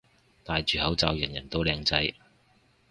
[0.43, 2.15] 戴住口罩人人都靚仔